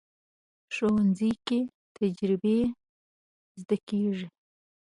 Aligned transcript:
ښوونځی 0.75 1.31
کې 1.45 1.59
تجربې 1.97 2.59
زده 3.61 3.77
کېږي 3.87 4.27